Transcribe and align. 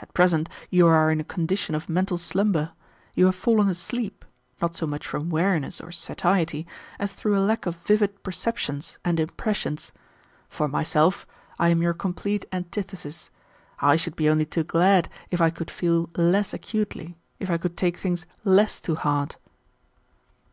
At 0.00 0.12
present 0.12 0.48
you 0.70 0.88
are 0.88 1.08
in 1.08 1.20
a 1.20 1.22
condition 1.22 1.72
of 1.76 1.88
mental 1.88 2.18
slumber. 2.18 2.72
You 3.14 3.26
have 3.26 3.36
fallen 3.36 3.68
asleep, 3.68 4.24
not 4.60 4.74
so 4.74 4.88
much 4.88 5.06
from 5.06 5.30
weariness 5.30 5.80
or 5.80 5.92
satiety, 5.92 6.66
as 6.98 7.12
through 7.12 7.38
a 7.38 7.46
lack 7.46 7.64
of 7.64 7.76
vivid 7.76 8.24
perceptions 8.24 8.98
and 9.04 9.20
impressions. 9.20 9.92
For 10.48 10.66
myself, 10.66 11.28
I 11.60 11.68
am 11.68 11.80
your 11.80 11.94
complete 11.94 12.44
antithesis. 12.50 13.30
I 13.78 13.94
should 13.94 14.16
be 14.16 14.28
only 14.28 14.46
too 14.46 14.64
glad 14.64 15.08
if 15.30 15.40
I 15.40 15.50
could 15.50 15.70
feel 15.70 16.10
less 16.16 16.52
acutely, 16.52 17.16
if 17.38 17.48
I 17.48 17.56
could 17.56 17.76
take 17.76 17.98
things 17.98 18.26
less 18.42 18.80
to 18.80 18.96
heart." 18.96 19.36